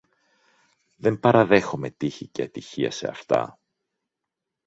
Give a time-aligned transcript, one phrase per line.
[0.95, 3.59] Δεν παραδέχομαι τύχη και ατυχία σε αυτά